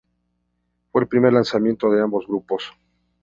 Fue 0.91 1.01
el 1.03 1.07
primer 1.07 1.31
lanzamiento 1.31 1.91
de 1.91 2.01
ambos 2.01 2.25
grupos. 2.25 2.73